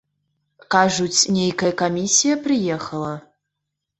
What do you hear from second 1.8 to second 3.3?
камісія прыехала?